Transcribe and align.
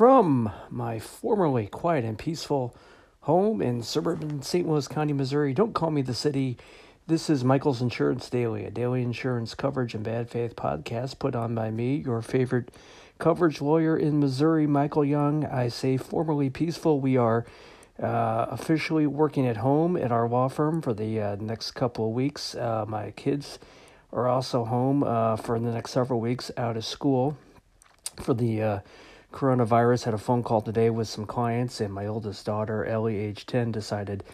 From 0.00 0.50
my 0.70 0.98
formerly 0.98 1.66
quiet 1.66 2.06
and 2.06 2.16
peaceful 2.16 2.74
home 3.20 3.60
in 3.60 3.82
suburban 3.82 4.40
St. 4.40 4.66
Louis 4.66 4.88
County, 4.88 5.12
Missouri, 5.12 5.52
don't 5.52 5.74
call 5.74 5.90
me 5.90 6.00
the 6.00 6.14
city. 6.14 6.56
This 7.06 7.28
is 7.28 7.44
Michael's 7.44 7.82
Insurance 7.82 8.30
Daily, 8.30 8.64
a 8.64 8.70
daily 8.70 9.02
insurance 9.02 9.54
coverage 9.54 9.94
and 9.94 10.02
bad 10.02 10.30
faith 10.30 10.56
podcast 10.56 11.18
put 11.18 11.34
on 11.34 11.54
by 11.54 11.70
me, 11.70 11.96
your 11.96 12.22
favorite 12.22 12.70
coverage 13.18 13.60
lawyer 13.60 13.94
in 13.94 14.18
Missouri, 14.18 14.66
Michael 14.66 15.04
Young. 15.04 15.44
I 15.44 15.68
say 15.68 15.98
formerly 15.98 16.48
peaceful. 16.48 16.98
We 16.98 17.18
are 17.18 17.44
uh, 18.02 18.46
officially 18.48 19.06
working 19.06 19.46
at 19.46 19.58
home 19.58 19.98
at 19.98 20.10
our 20.10 20.26
law 20.26 20.48
firm 20.48 20.80
for 20.80 20.94
the 20.94 21.20
uh, 21.20 21.36
next 21.38 21.72
couple 21.72 22.06
of 22.06 22.14
weeks. 22.14 22.54
Uh, 22.54 22.86
my 22.88 23.10
kids 23.10 23.58
are 24.14 24.28
also 24.28 24.64
home 24.64 25.02
uh, 25.02 25.36
for 25.36 25.58
the 25.58 25.70
next 25.70 25.90
several 25.90 26.20
weeks 26.20 26.50
out 26.56 26.78
of 26.78 26.86
school 26.86 27.36
for 28.22 28.32
the 28.32 28.62
uh, 28.62 28.78
coronavirus. 29.32 30.04
Had 30.04 30.14
a 30.14 30.18
phone 30.18 30.42
call 30.42 30.60
today 30.60 30.90
with 30.90 31.08
some 31.08 31.26
clients, 31.26 31.80
and 31.80 31.92
my 31.92 32.06
oldest 32.06 32.46
daughter, 32.46 32.84
Ellie, 32.84 33.18
age 33.18 33.46
10, 33.46 33.72
decided 33.72 34.24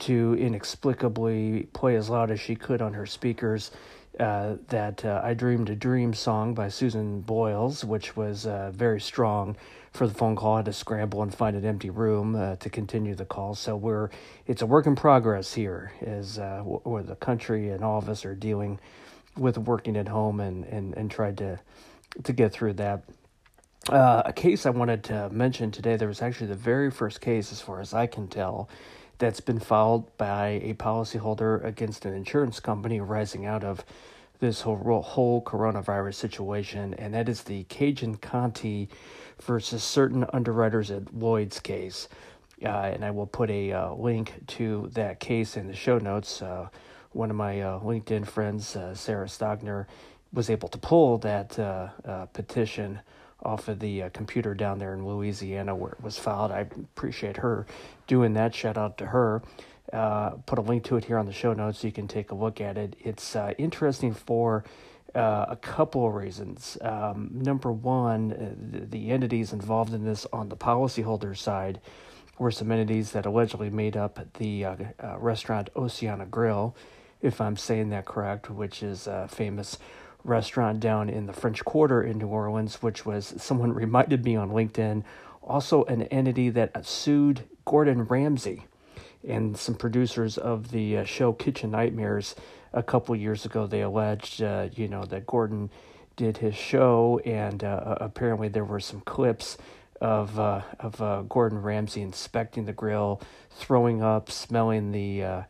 to 0.00 0.36
inexplicably 0.38 1.68
play 1.72 1.96
as 1.96 2.08
loud 2.08 2.30
as 2.30 2.40
she 2.40 2.54
could 2.54 2.80
on 2.80 2.94
her 2.94 3.06
speakers 3.06 3.70
uh, 4.18 4.56
that 4.68 5.04
uh, 5.04 5.20
I 5.22 5.34
Dreamed 5.34 5.70
a 5.70 5.76
Dream 5.76 6.12
song 6.12 6.54
by 6.54 6.68
Susan 6.68 7.20
Boyles, 7.20 7.84
which 7.84 8.16
was 8.16 8.46
uh, 8.46 8.70
very 8.74 9.00
strong 9.00 9.56
for 9.92 10.06
the 10.06 10.14
phone 10.14 10.34
call. 10.34 10.54
I 10.54 10.58
had 10.58 10.64
to 10.66 10.72
scramble 10.72 11.22
and 11.22 11.32
find 11.32 11.56
an 11.56 11.64
empty 11.64 11.90
room 11.90 12.34
uh, 12.34 12.56
to 12.56 12.70
continue 12.70 13.14
the 13.14 13.24
call. 13.24 13.54
So 13.54 13.76
we're 13.76 14.10
it's 14.46 14.62
a 14.62 14.66
work 14.66 14.86
in 14.86 14.96
progress 14.96 15.54
here, 15.54 15.92
as 16.00 16.38
uh, 16.38 16.60
where 16.62 17.02
the 17.02 17.16
country 17.16 17.70
and 17.70 17.84
all 17.84 17.98
of 17.98 18.08
us 18.08 18.24
are 18.24 18.34
dealing 18.34 18.80
with 19.36 19.56
working 19.56 19.96
at 19.96 20.08
home 20.08 20.40
and 20.40 20.64
and 20.64 20.96
and 20.96 21.10
tried 21.10 21.38
to 21.38 21.60
to 22.24 22.32
get 22.32 22.52
through 22.52 22.74
that. 22.74 23.04
Uh, 23.88 24.22
a 24.26 24.32
case 24.34 24.66
I 24.66 24.70
wanted 24.70 25.02
to 25.04 25.30
mention 25.30 25.70
today. 25.70 25.96
There 25.96 26.08
was 26.08 26.20
actually 26.20 26.48
the 26.48 26.54
very 26.54 26.90
first 26.90 27.22
case, 27.22 27.52
as 27.52 27.62
far 27.62 27.80
as 27.80 27.94
I 27.94 28.06
can 28.06 28.28
tell, 28.28 28.68
that's 29.16 29.40
been 29.40 29.58
filed 29.58 30.14
by 30.18 30.60
a 30.62 30.74
policyholder 30.74 31.64
against 31.64 32.04
an 32.04 32.12
insurance 32.12 32.60
company 32.60 33.00
arising 33.00 33.46
out 33.46 33.64
of 33.64 33.82
this 34.40 34.60
whole 34.60 35.00
whole 35.00 35.42
coronavirus 35.42 36.16
situation, 36.16 36.92
and 36.94 37.14
that 37.14 37.30
is 37.30 37.44
the 37.44 37.64
Cajun 37.64 38.16
Conti 38.16 38.90
versus 39.40 39.82
certain 39.82 40.26
underwriters 40.34 40.90
at 40.90 41.14
Lloyd's 41.14 41.58
case. 41.58 42.08
Uh, 42.62 42.68
and 42.68 43.02
I 43.02 43.10
will 43.10 43.26
put 43.26 43.48
a 43.48 43.72
uh, 43.72 43.94
link 43.94 44.34
to 44.48 44.90
that 44.92 45.18
case 45.18 45.56
in 45.56 45.66
the 45.66 45.74
show 45.74 45.96
notes. 45.96 46.42
Uh, 46.42 46.68
one 47.12 47.30
of 47.30 47.36
my 47.36 47.62
uh, 47.62 47.80
LinkedIn 47.80 48.26
friends, 48.26 48.76
uh, 48.76 48.94
Sarah 48.94 49.28
Stogner, 49.28 49.86
was 50.30 50.50
able 50.50 50.68
to 50.68 50.78
pull 50.78 51.16
that 51.18 51.56
petition 52.34 53.00
off 53.42 53.68
of 53.68 53.78
the 53.78 54.04
computer 54.12 54.54
down 54.54 54.78
there 54.78 54.94
in 54.94 55.06
Louisiana 55.06 55.74
where 55.74 55.92
it 55.92 56.02
was 56.02 56.18
filed. 56.18 56.50
I 56.50 56.60
appreciate 56.60 57.38
her 57.38 57.66
doing 58.06 58.34
that. 58.34 58.54
Shout 58.54 58.76
out 58.76 58.98
to 58.98 59.06
her. 59.06 59.42
Uh, 59.92 60.30
put 60.44 60.58
a 60.58 60.62
link 60.62 60.84
to 60.84 60.96
it 60.96 61.04
here 61.04 61.18
on 61.18 61.24
the 61.24 61.32
show 61.32 61.54
notes 61.54 61.78
so 61.78 61.86
you 61.86 61.92
can 61.92 62.08
take 62.08 62.30
a 62.30 62.34
look 62.34 62.60
at 62.60 62.76
it. 62.76 62.94
It's 63.00 63.34
uh, 63.34 63.54
interesting 63.56 64.12
for 64.12 64.64
uh, 65.14 65.46
a 65.48 65.56
couple 65.56 66.06
of 66.06 66.14
reasons. 66.14 66.76
Um, 66.82 67.30
number 67.32 67.72
one, 67.72 68.32
uh, 68.32 68.78
the, 68.78 68.86
the, 68.86 69.10
entities 69.10 69.54
involved 69.54 69.94
in 69.94 70.04
this 70.04 70.26
on 70.30 70.50
the 70.50 70.56
policyholder 70.56 71.34
side 71.34 71.80
were 72.38 72.50
some 72.50 72.70
entities 72.70 73.12
that 73.12 73.24
allegedly 73.24 73.70
made 73.70 73.96
up 73.96 74.20
the 74.34 74.64
uh, 74.66 74.76
uh, 75.02 75.18
restaurant 75.18 75.70
Oceana 75.74 76.26
Grill, 76.26 76.76
if 77.22 77.40
I'm 77.40 77.56
saying 77.56 77.88
that 77.88 78.04
correct, 78.04 78.50
which 78.50 78.82
is 78.82 79.08
famous 79.28 79.78
restaurant 80.24 80.80
down 80.80 81.08
in 81.08 81.26
the 81.26 81.32
French 81.32 81.64
Quarter 81.64 82.02
in 82.02 82.18
New 82.18 82.28
Orleans, 82.28 82.82
which 82.82 83.06
was 83.06 83.34
someone 83.38 83.72
reminded 83.74 84.24
me 84.24 84.36
on 84.36 84.50
LinkedIn, 84.50 85.04
also 85.42 85.84
an 85.84 86.02
entity 86.02 86.50
that 86.50 86.86
sued 86.86 87.44
Gordon 87.64 88.04
Ramsay 88.04 88.66
and 89.26 89.56
some 89.56 89.74
producers 89.74 90.38
of 90.38 90.70
the 90.70 90.98
uh, 90.98 91.04
show 91.04 91.32
Kitchen 91.32 91.70
Nightmares 91.70 92.34
a 92.72 92.82
couple 92.82 93.16
years 93.16 93.44
ago. 93.44 93.66
They 93.66 93.82
alleged, 93.82 94.42
uh, 94.42 94.68
you 94.74 94.88
know, 94.88 95.04
that 95.04 95.26
Gordon 95.26 95.70
did 96.16 96.38
his 96.38 96.54
show, 96.54 97.20
and 97.24 97.64
uh, 97.64 97.96
apparently 98.00 98.48
there 98.48 98.64
were 98.64 98.80
some 98.80 99.00
clips 99.00 99.56
of 100.00 100.38
uh, 100.38 100.62
of 100.78 101.00
uh, 101.00 101.22
Gordon 101.22 101.60
Ramsay 101.60 102.02
inspecting 102.02 102.64
the 102.66 102.72
grill, 102.72 103.20
throwing 103.50 104.02
up, 104.02 104.30
smelling 104.30 104.92
the 104.92 105.44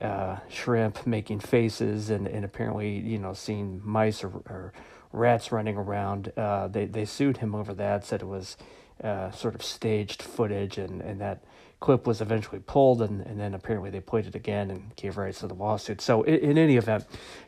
uh, 0.00 0.36
shrimp, 0.48 1.06
making 1.06 1.40
faces, 1.40 2.10
and, 2.10 2.26
and 2.26 2.44
apparently, 2.44 2.98
you 2.98 3.18
know, 3.18 3.32
seeing 3.32 3.80
mice 3.84 4.22
or, 4.22 4.28
or 4.28 4.72
rats 5.12 5.52
running 5.52 5.76
around. 5.76 6.32
they 6.72 6.86
they 6.86 7.04
sued 7.04 7.38
him 7.38 7.54
over 7.54 7.74
that, 7.74 8.04
said 8.04 8.22
it 8.22 8.26
was 8.26 8.56
sort 9.02 9.54
of 9.54 9.62
staged 9.62 10.22
footage, 10.22 10.78
and 10.78 11.00
and 11.00 11.20
that 11.20 11.42
clip 11.80 12.06
was 12.06 12.20
eventually 12.20 12.60
pulled, 12.66 13.02
and, 13.02 13.20
and 13.22 13.38
then 13.38 13.54
apparently 13.54 13.90
they 13.90 14.00
played 14.00 14.26
it 14.26 14.34
again 14.34 14.70
and 14.70 14.94
gave 14.96 15.16
rise 15.16 15.40
to 15.40 15.46
the 15.46 15.54
lawsuit. 15.54 16.00
So, 16.00 16.22
in, 16.22 16.36
in 16.36 16.58
any 16.58 16.76
event, 16.76 17.04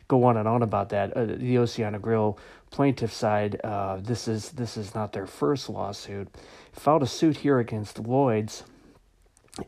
go 0.07 0.23
on 0.23 0.37
and 0.37 0.47
on 0.47 0.61
about 0.61 0.89
that. 0.89 1.15
Uh, 1.15 1.25
the 1.25 1.57
Oceana 1.57 1.99
Grill 1.99 2.37
plaintiff 2.69 3.11
side, 3.11 3.59
uh, 3.63 3.97
this 3.97 4.27
is 4.27 4.51
this 4.51 4.77
is 4.77 4.93
not 4.93 5.13
their 5.13 5.27
first 5.27 5.69
lawsuit. 5.69 6.27
Filed 6.71 7.03
a 7.03 7.07
suit 7.07 7.37
here 7.37 7.59
against 7.59 7.99
Lloyd's, 7.99 8.63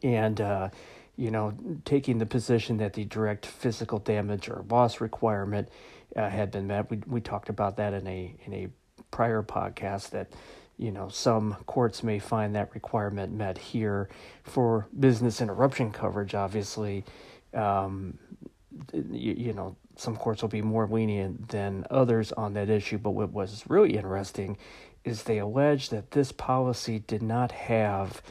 and 0.03 0.39
uh, 0.39 0.69
you 1.15 1.31
know, 1.31 1.53
taking 1.85 2.17
the 2.17 2.25
position 2.25 2.77
that 2.77 2.93
the 2.93 3.05
direct 3.05 3.45
physical 3.45 3.99
damage 3.99 4.49
or 4.49 4.65
loss 4.69 5.01
requirement 5.01 5.69
uh, 6.15 6.29
had 6.29 6.51
been 6.51 6.67
met. 6.67 6.89
We 6.89 7.01
we 7.07 7.21
talked 7.21 7.49
about 7.49 7.77
that 7.77 7.93
in 7.93 8.07
a 8.07 8.35
in 8.45 8.53
a 8.53 8.67
prior 9.11 9.43
podcast 9.43 10.11
that 10.11 10.31
you 10.81 10.91
know, 10.91 11.09
some 11.09 11.55
courts 11.67 12.01
may 12.01 12.17
find 12.17 12.55
that 12.55 12.73
requirement 12.73 13.31
met 13.31 13.55
here 13.55 14.09
for 14.41 14.87
business 14.99 15.39
interruption 15.39 15.91
coverage. 15.91 16.33
Obviously, 16.33 17.05
um, 17.53 18.17
you, 18.91 19.33
you, 19.33 19.53
know, 19.53 19.75
some 19.95 20.17
courts 20.17 20.41
will 20.41 20.49
be 20.49 20.63
more 20.63 20.87
lenient 20.87 21.49
than 21.49 21.85
others 21.91 22.31
on 22.31 22.55
that 22.55 22.67
issue. 22.67 22.97
But 22.97 23.11
what 23.11 23.31
was 23.31 23.63
really 23.67 23.95
interesting 23.95 24.57
is 25.03 25.21
they 25.21 25.37
allege 25.37 25.89
that 25.89 26.11
this 26.11 26.31
policy 26.31 26.97
did 27.05 27.21
not 27.21 27.51
have 27.51 28.23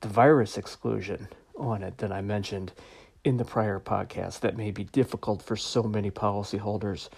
the 0.00 0.08
virus 0.08 0.56
exclusion 0.56 1.26
on 1.56 1.82
it 1.82 1.98
that 1.98 2.12
I 2.12 2.20
mentioned 2.20 2.72
in 3.24 3.36
the 3.36 3.44
prior 3.44 3.80
podcast. 3.80 4.40
That 4.40 4.56
may 4.56 4.70
be 4.70 4.84
difficult 4.84 5.42
for 5.42 5.56
so 5.56 5.82
many 5.82 6.10
policyholders 6.10 7.08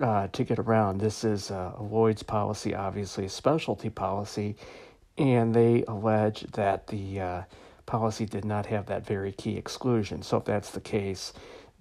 uh, 0.00 0.28
to 0.28 0.44
get 0.44 0.58
around. 0.58 0.98
This 1.00 1.24
is 1.24 1.50
a 1.50 1.74
Lloyd's 1.80 2.22
policy, 2.22 2.74
obviously 2.74 3.24
a 3.24 3.28
specialty 3.28 3.90
policy, 3.90 4.56
and 5.18 5.54
they 5.54 5.84
allege 5.88 6.42
that 6.52 6.86
the 6.86 7.20
uh, 7.20 7.42
policy 7.86 8.26
did 8.26 8.44
not 8.44 8.66
have 8.66 8.86
that 8.86 9.04
very 9.04 9.32
key 9.32 9.56
exclusion. 9.56 10.22
So 10.22 10.36
if 10.36 10.44
that's 10.44 10.70
the 10.70 10.80
case, 10.80 11.32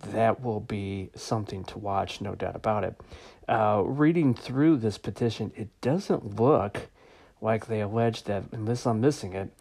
that 0.07 0.41
will 0.41 0.59
be 0.59 1.11
something 1.15 1.63
to 1.65 1.77
watch, 1.77 2.21
no 2.21 2.33
doubt 2.33 2.55
about 2.55 2.83
it. 2.83 2.99
Uh, 3.47 3.83
reading 3.85 4.33
through 4.33 4.77
this 4.77 4.97
petition, 4.97 5.51
it 5.55 5.69
doesn't 5.81 6.39
look 6.39 6.87
like 7.41 7.67
they 7.67 7.81
allege 7.81 8.23
that, 8.23 8.43
unless 8.51 8.85
I'm 8.85 9.01
missing 9.01 9.33
it, 9.33 9.53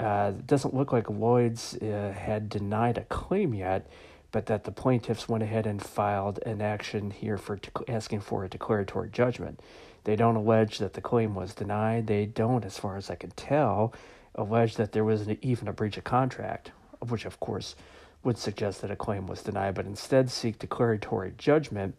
uh, 0.00 0.32
it 0.36 0.46
doesn't 0.46 0.74
look 0.74 0.92
like 0.92 1.08
Lloyd's 1.10 1.76
uh, 1.76 2.14
had 2.16 2.48
denied 2.48 2.98
a 2.98 3.04
claim 3.04 3.54
yet 3.54 3.86
but 4.32 4.46
that 4.46 4.64
the 4.64 4.72
plaintiffs 4.72 5.28
went 5.28 5.42
ahead 5.42 5.66
and 5.66 5.82
filed 5.82 6.38
an 6.46 6.60
action 6.60 7.10
here 7.10 7.36
for 7.36 7.58
asking 7.88 8.20
for 8.20 8.44
a 8.44 8.48
declaratory 8.48 9.10
judgment. 9.10 9.60
They 10.04 10.16
don't 10.16 10.36
allege 10.36 10.78
that 10.78 10.94
the 10.94 11.00
claim 11.00 11.34
was 11.34 11.54
denied. 11.54 12.06
They 12.06 12.26
don't, 12.26 12.64
as 12.64 12.78
far 12.78 12.96
as 12.96 13.10
I 13.10 13.16
can 13.16 13.30
tell, 13.32 13.92
allege 14.34 14.76
that 14.76 14.92
there 14.92 15.04
was 15.04 15.26
an, 15.26 15.36
even 15.42 15.68
a 15.68 15.72
breach 15.72 15.96
of 15.96 16.04
contract, 16.04 16.70
which 17.08 17.24
of 17.24 17.40
course 17.40 17.74
would 18.22 18.38
suggest 18.38 18.82
that 18.82 18.90
a 18.90 18.96
claim 18.96 19.26
was 19.26 19.42
denied, 19.42 19.74
but 19.74 19.86
instead 19.86 20.30
seek 20.30 20.58
declaratory 20.58 21.32
judgment 21.36 21.94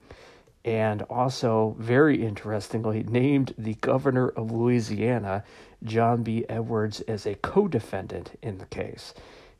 and 0.63 1.01
also, 1.03 1.75
very 1.79 2.23
interestingly, 2.23 3.03
named 3.03 3.53
the 3.57 3.73
governor 3.75 4.29
of 4.29 4.51
Louisiana, 4.51 5.43
John 5.83 6.23
Bel 6.23 6.43
Edwards, 6.49 7.01
as 7.01 7.25
a 7.25 7.35
co 7.35 7.67
defendant 7.67 8.37
in 8.41 8.57
the 8.59 8.65
case. 8.67 9.13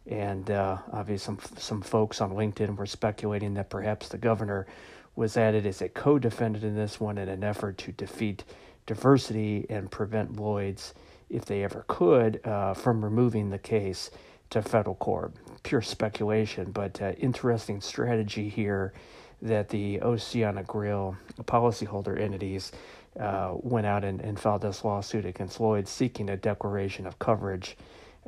And 0.08 0.50
uh, 0.52 0.78
obviously, 0.92 1.26
some 1.26 1.40
some 1.58 1.82
folks 1.82 2.22
on 2.22 2.32
LinkedIn 2.32 2.76
were 2.76 2.86
speculating 2.86 3.54
that 3.56 3.70
perhaps 3.70 4.10
the 4.10 4.18
governor 4.18 4.68
was 5.16 5.38
added 5.38 5.66
as 5.66 5.82
a 5.82 5.90
co-defendant 5.90 6.64
in 6.64 6.76
this 6.76 7.00
one 7.00 7.18
in 7.18 7.28
an 7.28 7.44
effort 7.44 7.78
to 7.80 7.92
defeat 7.92 8.44
diversity 8.86 9.66
and 9.70 9.92
prevent 9.92 10.38
Lloyd's, 10.38 10.94
if 11.30 11.46
they 11.46 11.64
ever 11.64 11.86
could, 11.88 12.46
uh, 12.46 12.74
from 12.74 13.04
removing 13.04 13.50
the 13.50 13.58
case 13.60 14.10
to 14.50 14.62
federal 14.62 14.96
court. 14.96 15.34
Pure 15.64 15.82
speculation, 15.82 16.72
but 16.72 17.02
uh, 17.02 17.12
interesting 17.18 17.82
strategy 17.82 18.50
here 18.50 18.94
that 19.42 19.70
the 19.70 20.02
Oceana 20.02 20.64
Grill 20.64 21.18
policyholder 21.44 22.20
entities 22.20 22.72
uh, 23.20 23.54
went 23.56 23.86
out 23.86 24.04
and, 24.04 24.22
and 24.22 24.40
filed 24.40 24.62
this 24.62 24.84
lawsuit 24.84 25.26
against 25.26 25.60
Lloyd 25.60 25.88
seeking 25.88 26.30
a 26.30 26.38
declaration 26.38 27.06
of 27.06 27.20
coverage 27.20 27.76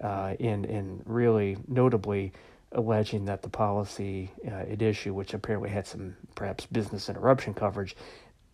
uh, 0.01 0.33
in 0.39 1.01
really 1.05 1.57
notably 1.67 2.33
alleging 2.71 3.25
that 3.25 3.41
the 3.41 3.49
policy 3.49 4.31
uh, 4.47 4.71
at 4.71 4.81
issue, 4.81 5.13
which 5.13 5.33
apparently 5.33 5.69
had 5.69 5.85
some 5.85 6.15
perhaps 6.35 6.65
business 6.65 7.07
interruption 7.09 7.53
coverage, 7.53 7.95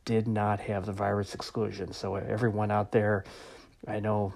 did 0.06 0.28
not 0.28 0.60
have 0.60 0.86
the 0.86 0.92
virus 0.92 1.34
exclusion. 1.34 1.94
So 1.94 2.16
everyone 2.16 2.72
out 2.72 2.92
there, 2.92 3.24
I 3.88 4.00
know 4.00 4.34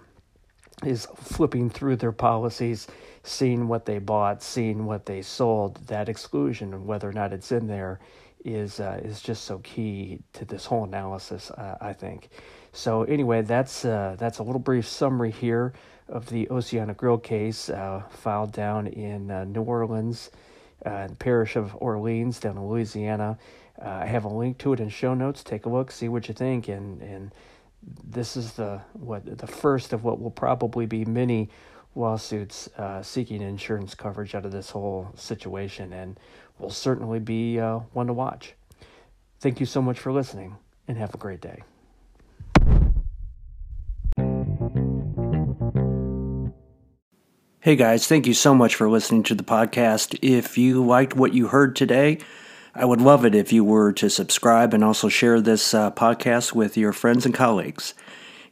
is 0.86 1.08
flipping 1.16 1.70
through 1.70 1.98
their 1.98 2.12
policies, 2.12 2.88
seeing 3.24 3.68
what 3.68 3.86
they 3.86 4.00
bought, 4.00 4.44
seeing 4.44 4.86
what 4.86 5.06
they 5.06 5.22
sold. 5.22 5.76
That 5.88 6.10
exclusion 6.10 6.74
and 6.74 6.86
whether 6.86 7.10
or 7.10 7.14
not 7.14 7.34
it's 7.34 7.52
in 7.52 7.68
there 7.68 8.00
is 8.46 8.80
uh, 8.80 9.00
is 9.04 9.22
just 9.22 9.46
so 9.46 9.60
key 9.60 10.20
to 10.34 10.46
this 10.46 10.66
whole 10.66 10.84
analysis. 10.84 11.52
Uh, 11.52 11.78
I 11.82 11.94
think. 11.94 12.30
So 12.72 13.04
anyway, 13.04 13.42
that's 13.42 13.86
uh, 13.86 14.16
that's 14.18 14.40
a 14.40 14.44
little 14.44 14.60
brief 14.60 14.88
summary 14.88 15.32
here 15.32 15.74
of 16.10 16.28
the 16.30 16.50
Oceana 16.50 16.94
Grill 16.94 17.18
case 17.18 17.70
uh, 17.70 18.04
filed 18.10 18.52
down 18.52 18.88
in 18.88 19.32
uh, 19.32 19.46
New 19.46 19.62
Orleans, 19.62 20.32
uh, 20.86 21.08
the 21.08 21.16
parish 21.16 21.56
of 21.56 21.76
Orleans, 21.82 22.40
down 22.40 22.58
in 22.58 22.68
Louisiana. 22.68 23.38
I 23.82 24.06
have 24.06 24.26
a 24.26 24.30
link 24.30 24.60
to 24.60 24.74
it 24.74 24.80
in 24.80 24.90
show 24.90 25.14
notes. 25.14 25.44
Take 25.44 25.66
a 25.66 25.70
look, 25.70 25.92
see 25.92 26.08
what 26.08 26.28
you 26.28 26.34
think, 26.34 26.68
and 26.68 27.02
and 27.02 27.32
this 28.04 28.38
is 28.38 28.54
the 28.54 28.82
what 28.94 29.38
the 29.38 29.48
first 29.48 29.94
of 29.94 30.04
what 30.04 30.22
will 30.22 30.32
probably 30.32 30.86
be 30.86 31.06
many 31.06 31.50
lawsuits 31.96 32.68
uh, 32.78 33.02
seeking 33.04 33.42
insurance 33.42 33.94
coverage 33.94 34.34
out 34.36 34.46
of 34.46 34.52
this 34.52 34.70
whole 34.72 35.12
situation, 35.16 35.94
and 35.94 36.20
will 36.60 36.70
certainly 36.70 37.20
be 37.20 37.60
uh, 37.60 37.80
one 37.94 38.08
to 38.08 38.14
watch. 38.14 38.54
Thank 39.40 39.60
you 39.60 39.66
so 39.66 39.82
much 39.82 40.00
for 40.00 40.12
listening, 40.12 40.56
and 40.88 40.98
have 40.98 41.14
a 41.14 41.18
great 41.18 41.42
day. 41.42 41.64
Hey 47.60 47.78
guys, 47.78 48.08
thank 48.08 48.28
you 48.28 48.34
so 48.34 48.54
much 48.54 48.76
for 48.76 48.90
listening 48.90 49.24
to 49.24 49.36
the 49.36 49.44
podcast. 49.44 50.20
If 50.22 50.58
you 50.58 50.86
liked 50.86 51.16
what 51.16 51.34
you 51.34 51.48
heard 51.48 51.78
today, 51.78 52.20
I 52.76 52.86
would 52.86 53.02
love 53.02 53.24
it 53.24 53.36
if 53.36 53.54
you 53.54 53.64
were 53.64 53.94
to 53.94 54.10
subscribe 54.10 54.74
and 54.74 54.84
also 54.84 55.08
share 55.08 55.40
this 55.40 55.76
uh, 55.76 55.92
podcast 55.92 56.54
with 56.54 56.76
your 56.76 56.92
friends 56.92 57.24
and 57.24 57.32
colleagues. 57.34 57.94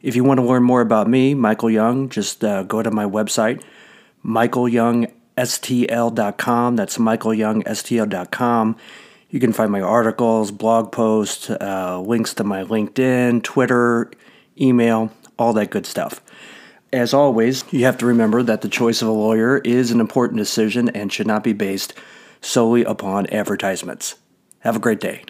If 0.00 0.14
you 0.14 0.22
want 0.22 0.38
to 0.38 0.46
learn 0.46 0.62
more 0.62 0.80
about 0.80 1.08
me, 1.08 1.34
Michael 1.34 1.70
Young, 1.70 2.08
just 2.08 2.44
uh, 2.44 2.62
go 2.62 2.82
to 2.82 2.92
my 2.92 3.04
website, 3.04 3.64
michaelyoungstl.com. 4.24 6.76
That's 6.76 6.98
michaelyoungstl.com. 6.98 8.76
You 9.30 9.40
can 9.40 9.52
find 9.52 9.72
my 9.72 9.80
articles, 9.80 10.52
blog 10.52 10.92
posts, 10.92 11.50
uh, 11.50 12.00
links 12.00 12.32
to 12.34 12.44
my 12.44 12.62
LinkedIn, 12.62 13.42
Twitter, 13.42 14.08
email, 14.60 15.10
all 15.36 15.52
that 15.54 15.70
good 15.70 15.86
stuff. 15.86 16.22
As 16.92 17.12
always, 17.12 17.64
you 17.72 17.86
have 17.86 17.98
to 17.98 18.06
remember 18.06 18.44
that 18.44 18.60
the 18.60 18.68
choice 18.68 19.02
of 19.02 19.08
a 19.08 19.12
lawyer 19.12 19.58
is 19.58 19.90
an 19.90 19.98
important 19.98 20.38
decision 20.38 20.90
and 20.90 21.12
should 21.12 21.26
not 21.26 21.42
be 21.42 21.54
based 21.54 21.92
solely 22.42 22.84
upon 22.84 23.26
advertisements. 23.28 24.16
Have 24.60 24.76
a 24.76 24.80
great 24.80 25.00
day. 25.00 25.24